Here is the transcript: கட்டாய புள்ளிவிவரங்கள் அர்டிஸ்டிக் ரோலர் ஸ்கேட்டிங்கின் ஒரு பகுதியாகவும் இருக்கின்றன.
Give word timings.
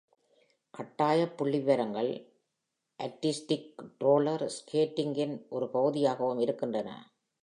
கட்டாய 0.73 1.25
புள்ளிவிவரங்கள் 1.37 2.09
அர்டிஸ்டிக் 2.99 3.81
ரோலர் 3.99 4.51
ஸ்கேட்டிங்கின் 4.57 5.45
ஒரு 5.49 5.69
பகுதியாகவும் 5.69 6.39
இருக்கின்றன. 6.39 6.89